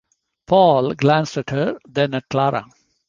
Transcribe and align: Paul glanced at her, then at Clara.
Paul 0.47 0.95
glanced 0.95 1.37
at 1.37 1.51
her, 1.51 1.77
then 1.87 2.15
at 2.15 2.27
Clara. 2.27 2.65